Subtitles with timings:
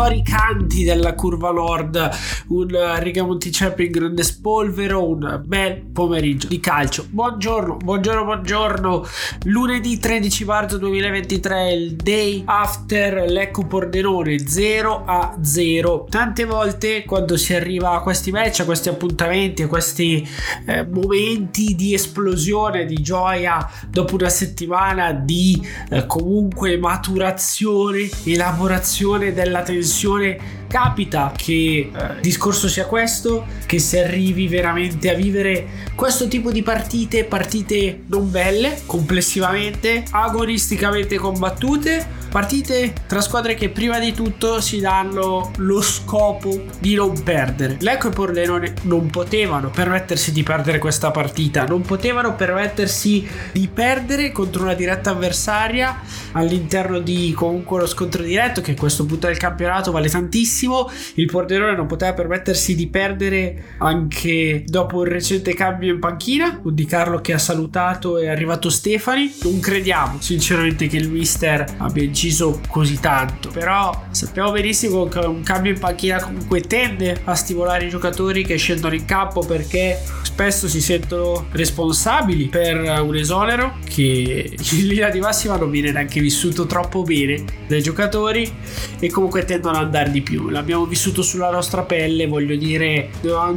[0.00, 2.10] I cori canti della curva nord,
[2.48, 2.68] un
[3.00, 7.04] Riga Monticello in grande spolvero, un bel pomeriggio di calcio.
[7.10, 9.06] Buongiorno, buongiorno, buongiorno.
[9.44, 16.06] Lunedì 13 marzo 2023, il day after Lecco Pordenone 0 a 0.
[16.08, 20.26] Tante volte quando si arriva a questi match, a questi appuntamenti, a questi
[20.64, 29.60] eh, momenti di esplosione, di gioia dopo una settimana di eh, comunque maturazione, elaborazione della
[29.60, 30.38] tensione dimensione
[30.70, 36.62] capita che il discorso sia questo, che si arrivi veramente a vivere questo tipo di
[36.62, 44.78] partite, partite non belle, complessivamente, agonisticamente combattute, partite tra squadre che prima di tutto si
[44.78, 47.76] danno lo scopo di non perdere.
[47.80, 54.30] Lecco e Pordenone non potevano permettersi di perdere questa partita, non potevano permettersi di perdere
[54.30, 56.00] contro una diretta avversaria
[56.32, 60.58] all'interno di comunque lo scontro diretto che a questo punto del campionato vale tantissimo
[61.14, 66.60] il Pordenone non poteva permettersi di perdere anche dopo il recente cambio in panchina.
[66.64, 69.32] Di Carlo che ha salutato è arrivato Stefani.
[69.42, 73.50] Non crediamo sinceramente che il mister abbia inciso così tanto.
[73.50, 78.56] Però sappiamo benissimo che un cambio in panchina comunque tende a stimolare i giocatori che
[78.56, 85.20] scendono in campo perché spesso si sentono responsabili per un esonero che in linea di
[85.20, 88.50] massima non viene neanche vissuto troppo bene dai giocatori
[88.98, 93.10] e comunque tendono ad andare di più l'abbiamo vissuto sulla nostra pelle, voglio dire,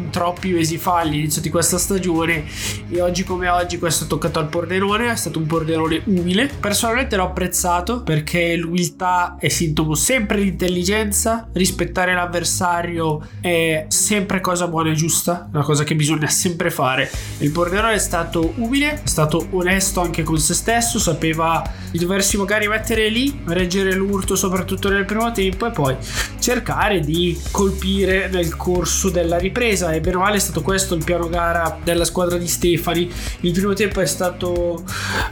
[0.10, 2.46] troppi mesi fa all'inizio di questa stagione
[2.90, 6.50] e oggi come oggi questo è toccato al Pordenone, è stato un Pordenone umile.
[6.60, 14.68] Personalmente l'ho apprezzato perché l'umiltà è sintomo sempre di intelligenza, rispettare l'avversario è sempre cosa
[14.68, 17.10] buona e giusta, una cosa che bisogna sempre fare.
[17.40, 21.62] Il Pordenone è stato umile, è stato onesto anche con se stesso, sapeva
[21.92, 25.96] di doversi magari mettere lì, reggere l'urto soprattutto nel primo tempo e poi
[26.40, 29.92] cercare cercare di colpire nel corso della ripresa.
[29.92, 33.10] E bene o male è stato questo il piano gara della squadra di Stefani.
[33.42, 34.84] Il primo tempo è stato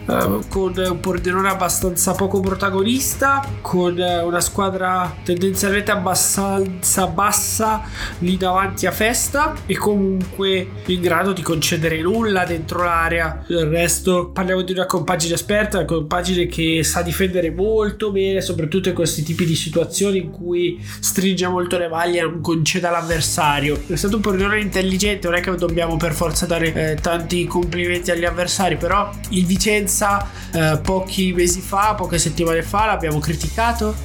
[0.05, 7.83] uh, con un Pordenone abbastanza poco protagonista con uh, una squadra tendenzialmente abbastanza bassa
[8.19, 9.55] lì davanti a festa.
[9.65, 13.43] E comunque in grado di concedere nulla dentro l'area.
[13.47, 18.89] Del resto parliamo di una compagine esperta una compagine che sa difendere molto bene soprattutto
[18.89, 23.81] in questi tipi di situazioni in cui stringe stringe molto le maglie non conceda all'avversario.
[23.87, 28.11] È stato un portiere intelligente, non è che dobbiamo per forza dare eh, tanti complimenti
[28.11, 33.95] agli avversari, però il Vicenza eh, pochi mesi fa, poche settimane fa l'abbiamo criticato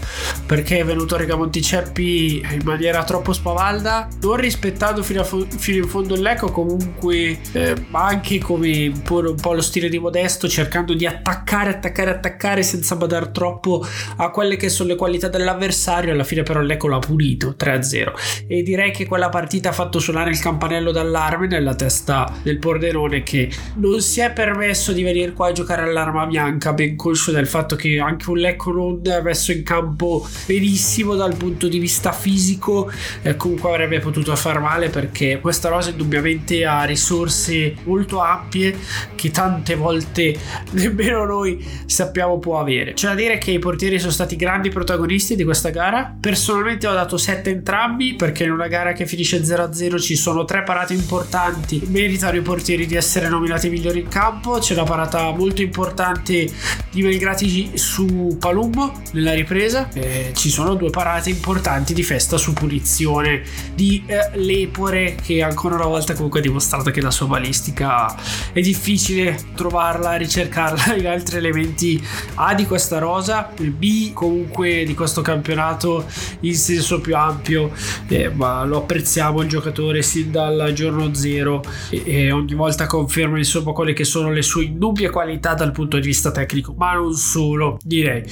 [0.47, 5.89] perché è venuto a Regamonticeppi in maniera troppo spavalda, non rispettando fino, fo- fino in
[5.89, 10.49] fondo il Lecco, comunque eh, anche come un po', un po' lo stile di Modesto,
[10.49, 13.85] cercando di attaccare, attaccare, attaccare senza badare troppo
[14.17, 17.57] a quelle che sono le qualità dell'avversario, alla fine però il Lecco l'ha pulito pulito
[17.59, 22.59] 3-0 e direi che quella partita ha fatto suonare il campanello d'allarme nella testa del
[22.59, 27.33] Pordenone che non si è permesso di venire qua a giocare all'arma bianca ben conscio
[27.33, 31.79] del fatto che anche un Lecco non è messo in campo benissimo dal punto di
[31.79, 32.91] vista fisico
[33.23, 38.77] eh, comunque avrebbe potuto far male perché questa rosa indubbiamente ha risorse molto ampie
[39.15, 40.39] che tante volte
[40.73, 42.93] nemmeno noi sappiamo può avere.
[42.93, 46.15] C'è da dire che i portieri sono stati grandi protagonisti di questa gara.
[46.19, 50.45] Personalmente ho dato dato 7 entrambi perché in una gara che finisce 0-0 ci sono
[50.45, 51.83] tre parate importanti.
[51.87, 54.59] Meritano i portieri di essere nominati migliori in campo.
[54.59, 56.49] C'è una parata molto importante
[56.91, 59.89] di Melgrati su Palumbo nella ripresa.
[59.93, 63.43] E ci sono due parate importanti di festa su punizione
[63.75, 68.15] di eh, Lepore che ancora una volta comunque ha dimostrato che la sua balistica
[68.53, 72.03] è difficile trovarla, ricercarla in altri elementi
[72.35, 76.05] A di questa rosa, B comunque di questo campionato
[76.41, 77.73] in senso più ampio,
[78.09, 83.39] eh, ma lo apprezziamo il giocatore sin dal giorno zero e, e ogni volta conferma
[83.39, 87.15] insomma quelle che sono le sue indubbie qualità dal punto di vista tecnico, ma non
[87.15, 88.25] solo direi.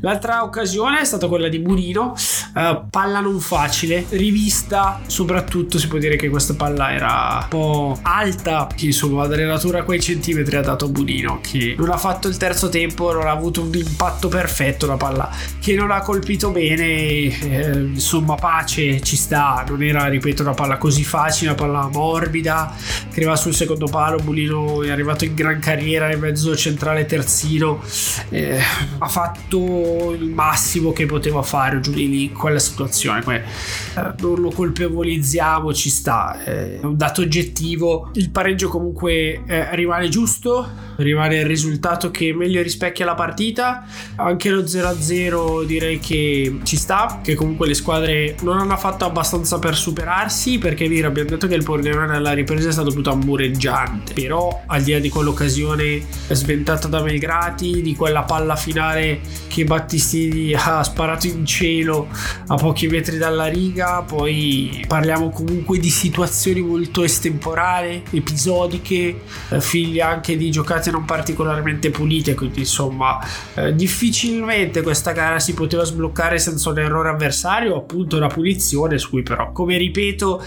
[0.00, 2.14] L'altra occasione è stata quella di Murino,
[2.54, 7.98] uh, palla non facile, rivista soprattutto si può dire che questa palla era un po'
[8.02, 12.68] alta, che insomma l'allenatura quei centimetri ha dato Murino che non ha fatto il terzo
[12.68, 15.30] tempo, non ha avuto un impatto perfetto la palla
[15.60, 20.76] che non ha colpito bene, eh, insomma pace ci sta, non era ripeto una palla
[20.76, 22.74] così facile, una palla morbida.
[23.08, 27.82] Che arriva sul secondo palo, Mulino è arrivato in gran carriera nel mezzo centrale terzino,
[28.28, 28.58] eh,
[28.98, 34.40] ha fatto il massimo che poteva fare giù di lì in quella situazione, eh, non
[34.40, 40.68] lo colpevolizziamo, ci sta, eh, è un dato oggettivo, il pareggio comunque eh, rimane giusto,
[40.96, 43.84] rimane il risultato che meglio rispecchia la partita,
[44.16, 48.01] anche lo 0-0 direi che ci sta, che comunque le squadre
[48.40, 52.68] non hanno fatto abbastanza per superarsi, perché vi abbiamo detto che il Pordenone nella ripresa
[52.68, 58.22] è stato più tambureggiante, però al di là di quell'occasione sventata da Melgrati, di quella
[58.22, 62.08] palla finale che Battistini ha sparato in cielo
[62.46, 70.02] a pochi metri dalla riga, poi parliamo comunque di situazioni molto estemporanee, episodiche, eh, figlie
[70.02, 73.18] anche di giocate non particolarmente pulite, quindi insomma
[73.54, 79.10] eh, difficilmente questa gara si poteva sbloccare senza un errore avversario, appunto una punizione su
[79.10, 80.42] cui però, come ripeto,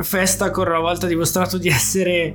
[0.00, 2.34] Festa ancora una volta ha dimostrato di essere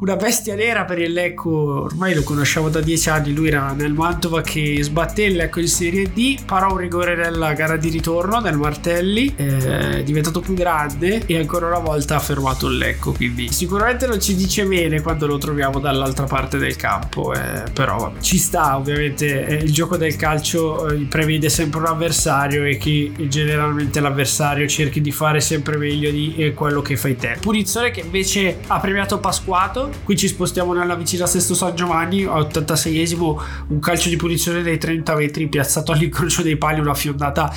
[0.00, 3.92] una bestia nera per il Lecco, ormai lo conosciamo da dieci anni, lui era nel
[3.92, 8.40] Mantova che sbatté il Lecco in Serie D, parò un rigore nella gara di ritorno
[8.40, 13.50] del Martelli, è diventato più grande e ancora una volta ha fermato il Lecco, quindi
[13.52, 18.20] sicuramente non ci dice bene quando lo troviamo dall'altra parte del campo, eh, però vabbè.
[18.20, 23.12] ci sta ovviamente eh, il gioco del calcio eh, prevede sempre un avversario e che
[23.28, 27.38] generalmente l'avversario cerchi di fare sempre meglio di eh, quello che fai te.
[27.40, 32.38] Punizione che invece ha premiato Pasquato, qui ci spostiamo nella vicina Sesto San Giovanni, a
[32.38, 37.50] 86esimo un calcio di punizione dei 30 metri piazzato all'incrocio dei pali, una fiondata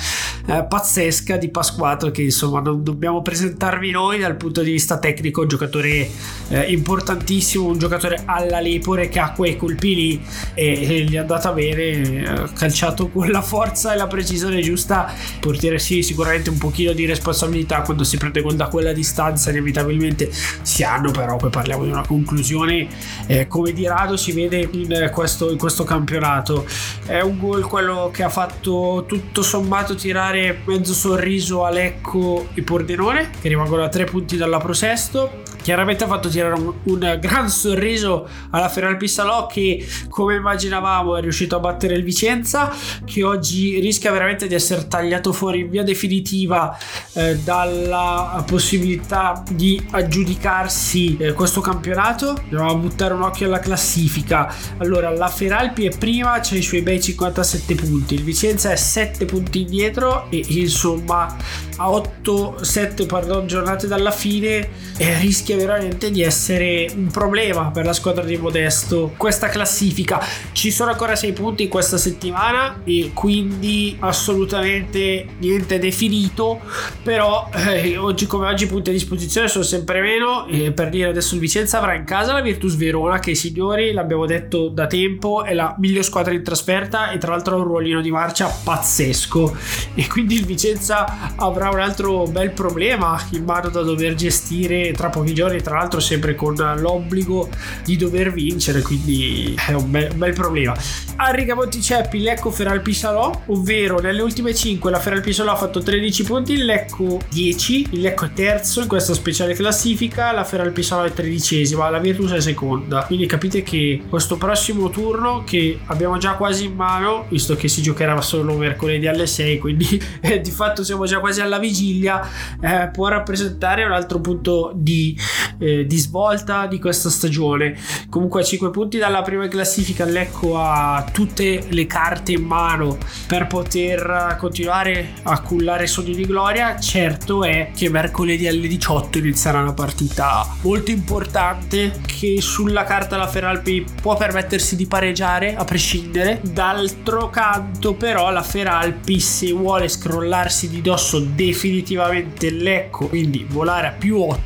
[0.46, 5.42] eh, pazzesca di Pasquato che insomma non dobbiamo presentarvi noi dal punto di vista tecnico,
[5.42, 6.08] un giocatore
[6.48, 10.22] eh, importantissimo, un giocatore alla lepore che ha quei colpi lì
[10.54, 15.12] e, e gli è andata bene, ha calciato con la forza e la precisione giusta,
[15.38, 16.20] portiere sì sicuramente
[16.50, 20.30] un pochino di responsabilità quando si prende gol da quella distanza inevitabilmente
[20.62, 22.86] si hanno però poi parliamo di una conclusione
[23.26, 26.64] eh, come di rado si vede in questo, in questo campionato.
[27.04, 32.62] È un gol quello che ha fatto tutto sommato tirare mezzo sorriso a Lecco e
[32.62, 37.48] Pordenone che rimangono a tre punti dalla Prosesto chiaramente ha fatto tirare un, un gran
[37.48, 42.70] sorriso alla Feral Pissalò che come immaginavamo è riuscito a battere il Vicenza
[43.04, 46.76] che oggi rischia veramente di essere tagliato fuori in via definitiva
[47.14, 52.30] eh, dalla possibilità di aggiudicarsi eh, questo campionato.
[52.30, 54.52] Andiamo a buttare un occhio alla classifica.
[54.78, 58.14] Allora la Feralpi è prima c'è i suoi bei 57 punti.
[58.14, 61.36] Il Vicenza è 7 punti indietro e insomma
[61.76, 67.92] a 8-7 pardon, giornate dalla fine eh, rischia veramente di essere un problema per la
[67.92, 70.24] squadra di Modesto questa classifica.
[70.52, 76.60] Ci sono ancora 6 punti questa settimana e quindi assolutamente niente definito
[77.02, 81.08] però eh, oggi come oggi i punti a disposizione sono sempre meno e per dire
[81.08, 85.44] adesso il Vicenza avrà in casa la Virtus Verona che signori l'abbiamo detto da tempo
[85.44, 89.56] è la miglior squadra in trasferta e tra l'altro ha un ruolino di marcia pazzesco.
[89.94, 95.08] E quindi il Vicenza avrà un altro bel problema in mano da dover gestire tra
[95.08, 97.48] pochi giorni tra l'altro sempre con l'obbligo
[97.84, 100.74] di dover vincere quindi è un bel, un bel problema.
[101.16, 105.80] A Riga Monticeppi Lecco Feralpi Salò ovvero nelle ultime 5 la Feralpi Salò ha fatto
[105.80, 110.82] 13 punti il Lecco 10 il Lecco è terzo in questa speciale classifica la Feralpi
[110.82, 113.04] Salò è tredicesima la Virtus è seconda.
[113.04, 117.82] Quindi capite che questo prossimo turno che abbiamo già quasi in mano visto che si
[117.82, 122.26] giocherà solo mercoledì alle 6 quindi eh, di fatto siamo già quasi alla alla vigilia
[122.60, 125.16] eh, può rappresentare un altro punto di,
[125.58, 127.76] eh, di, svolta di questa stagione.
[128.08, 133.46] Comunque a 5 punti dalla prima classifica Lecco ha tutte le carte in mano per
[133.46, 136.78] poter continuare a cullare sogni di gloria.
[136.78, 143.26] Certo è che mercoledì alle 18 inizierà una partita molto importante che sulla carta la
[143.26, 146.40] Feralpi può permettersi di pareggiare a prescindere.
[146.42, 153.90] D'altro canto però la Feralpi se vuole scrollarsi di dosso definitivamente Lecco, quindi volare a
[153.90, 154.40] più 8,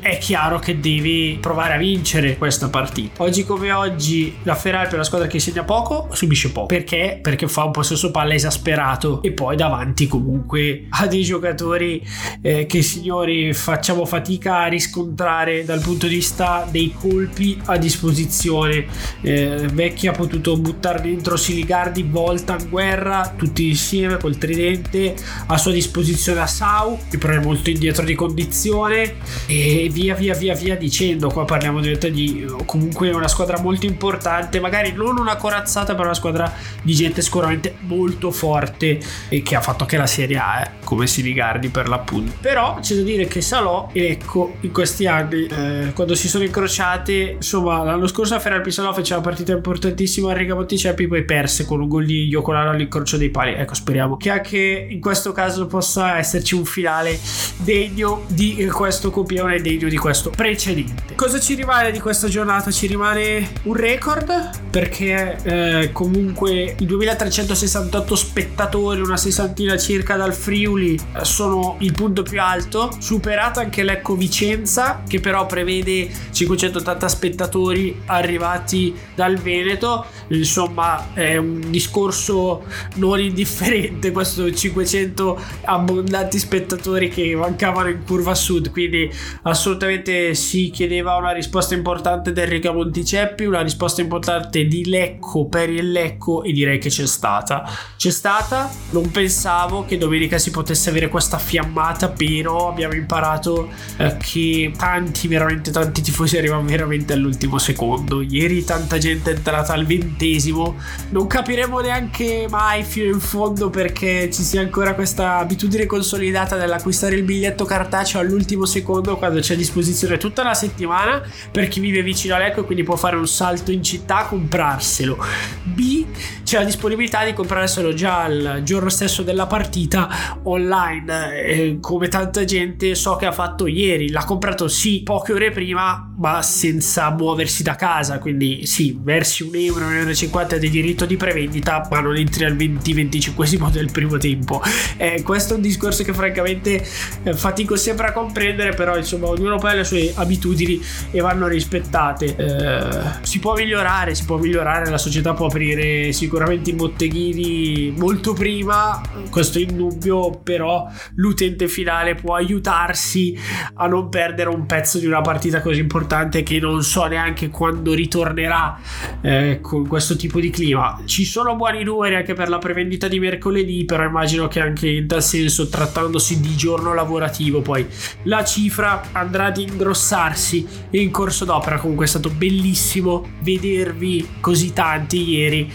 [0.00, 3.22] è chiaro che deve provare a vincere questa partita.
[3.22, 6.66] Oggi come oggi la Ferrari è una squadra che segna poco, subisce poco.
[6.66, 7.18] Perché?
[7.20, 12.02] Perché fa un possesso palla esasperato e poi davanti comunque ha dei giocatori
[12.40, 18.86] eh, che signori facciamo fatica a riscontrare dal punto di vista dei colpi a disposizione.
[19.20, 25.14] Eh, Vecchi ha potuto buttare dentro Siligardi, Volta, Guerra, tutti insieme col tridente
[25.46, 29.14] a sua disposizione a Sau, che però è molto indietro di condizione
[29.46, 31.28] e via via via via dicendo.
[31.28, 36.52] Qua parliamo di comunque una squadra molto importante, magari non una corazzata, però una squadra
[36.82, 41.06] di gente sicuramente molto forte e che ha fatto anche la Serie A, eh, come
[41.06, 42.32] si rigardi per l'appunto.
[42.40, 47.34] Però c'è da dire che Salò Ecco in questi anni, eh, quando si sono incrociate,
[47.36, 51.64] insomma, l'anno scorso a Ferrari Salò fece una partita importantissima a Riga Monticeppi, poi perse
[51.64, 53.54] con un gol di Iocolano all'incrocio dei pali.
[53.54, 57.18] Ecco, speriamo che anche in questo caso possa esserci un finale
[57.56, 61.14] degno di questo copione, degno di questo precedente.
[61.14, 62.70] Cosa ci rimane di questa giornata?
[62.70, 70.94] Ci rimane un record perché eh, comunque i 2368 spettatori, una sessantina circa dal Friuli,
[70.94, 78.02] eh, sono il punto più alto, superato anche l'Ecco Vicenza che però prevede 580 spettatori
[78.06, 82.64] arrivati dal Veneto, insomma è un discorso
[82.96, 89.04] non indifferente questo 500 abbondanti spettatori che mancavano in curva sud, quindi
[89.42, 95.70] assolutamente si chiedeva una risposta importante da Enrico Monticeppi, una risposta importante di Lecco per
[95.70, 97.68] il Lecco e direi che c'è stata.
[98.06, 104.16] C'è stata, non pensavo che domenica si potesse avere questa fiammata, però abbiamo imparato eh,
[104.16, 108.20] che tanti, veramente tanti tifosi arrivano veramente all'ultimo secondo.
[108.20, 110.76] Ieri tanta gente è entrata al ventesimo,
[111.08, 117.16] non capiremo neanche mai fino in fondo perché ci sia ancora questa abitudine consolidata dell'acquistare
[117.16, 121.20] il biglietto cartaceo all'ultimo secondo quando c'è a disposizione tutta la settimana
[121.50, 124.26] per chi vive vicino a Lecco e quindi può fare un salto in città a
[124.26, 125.18] comprarselo.
[125.64, 126.04] B
[126.46, 131.42] c'è la disponibilità di comprarselo già il giorno stesso della partita online.
[131.42, 136.14] Eh, come tanta gente so che ha fatto ieri l'ha comprato sì poche ore prima
[136.16, 138.20] ma senza muoversi da casa.
[138.20, 142.44] Quindi sì versi un euro un euro 50 di diritto di prevendita ma non entri
[142.44, 144.62] al 20-25 del primo tempo.
[144.98, 146.80] Eh, questo è un discorso che francamente
[147.24, 151.48] eh, fatico sempre a comprendere però insomma ognuno poi ha le sue abitudini e vanno
[151.48, 152.36] rispettate.
[152.36, 158.32] Eh, si può migliorare si può migliorare la società può aprire sicuramente i botteghini molto
[158.32, 159.00] prima
[159.30, 163.36] questo è indubbio però l'utente finale può aiutarsi
[163.74, 167.94] a non perdere un pezzo di una partita così importante che non so neanche quando
[167.94, 168.78] ritornerà
[169.20, 171.00] eh, con questo tipo di clima.
[171.04, 175.06] Ci sono buoni numeri anche per la prevendita di mercoledì però immagino che anche in
[175.06, 177.86] tal senso trattandosi di giorno lavorativo poi
[178.24, 181.78] la cifra andrà ad ingrossarsi in corso d'opera.
[181.78, 185.70] Comunque è stato bellissimo vedervi così tanti ieri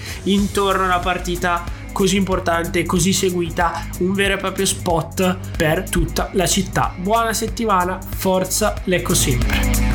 [0.51, 6.29] intorno a una partita così importante, così seguita, un vero e proprio spot per tutta
[6.33, 6.93] la città.
[6.97, 9.90] Buona settimana, forza Lecco sempre.